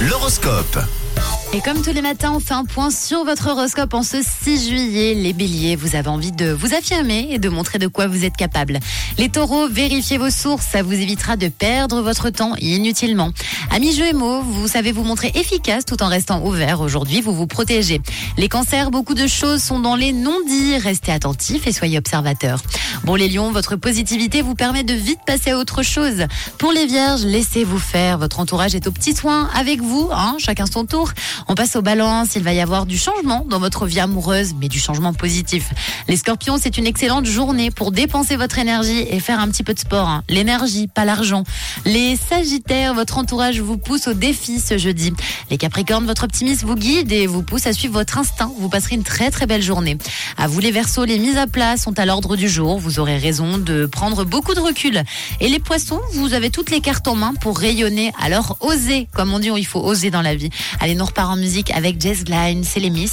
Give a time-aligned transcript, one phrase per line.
[0.00, 1.07] L'horoscope.
[1.54, 4.68] Et comme tous les matins, on fait un point sur votre horoscope en ce 6
[4.68, 5.14] juillet.
[5.14, 8.36] Les béliers, vous avez envie de vous affirmer et de montrer de quoi vous êtes
[8.36, 8.78] capable.
[9.16, 13.30] Les taureaux, vérifiez vos sources, ça vous évitera de perdre votre temps inutilement.
[13.70, 16.82] Amis Gémeaux, vous savez vous montrer efficace tout en restant ouvert.
[16.82, 18.02] Aujourd'hui, vous vous protégez.
[18.36, 20.76] Les cancers, beaucoup de choses sont dans les non-dits.
[20.76, 22.60] Restez attentifs et soyez observateurs.
[23.04, 26.26] Bon, les lions, votre positivité vous permet de vite passer à autre chose.
[26.58, 28.18] Pour les vierges, laissez-vous faire.
[28.18, 31.10] Votre entourage est au petit soin avec vous, hein, chacun son tour.
[31.46, 32.34] On passe aux balances.
[32.34, 35.70] Il va y avoir du changement dans votre vie amoureuse, mais du changement positif.
[36.08, 39.74] Les scorpions, c'est une excellente journée pour dépenser votre énergie et faire un petit peu
[39.74, 40.08] de sport.
[40.08, 40.22] hein.
[40.28, 41.44] L'énergie, pas l'argent.
[41.84, 45.12] Les sagittaires, votre entourage vous pousse au défi ce jeudi.
[45.50, 48.50] Les capricornes, votre optimisme vous guide et vous pousse à suivre votre instinct.
[48.58, 49.98] Vous passerez une très très belle journée.
[50.36, 52.78] À vous les versos, les mises à plat sont à l'ordre du jour.
[52.78, 55.02] Vous aurez raison de prendre beaucoup de recul.
[55.40, 58.12] Et les poissons, vous avez toutes les cartes en main pour rayonner.
[58.20, 60.50] Alors osez, comme on dit, il faut oser dans la vie.
[60.80, 63.08] Allez, nous en musique avec Jess Gline, c'est l'émission.